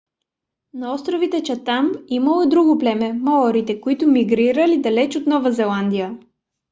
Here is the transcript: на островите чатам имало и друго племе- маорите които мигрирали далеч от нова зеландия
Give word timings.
на 0.83 0.87
островите 0.93 1.41
чатам 1.49 1.91
имало 2.17 2.41
и 2.47 2.49
друго 2.53 2.75
племе- 2.85 3.09
маорите 3.27 3.81
които 3.83 4.07
мигрирали 4.15 4.81
далеч 4.87 5.15
от 5.21 5.27
нова 5.35 5.51
зеландия 5.61 6.11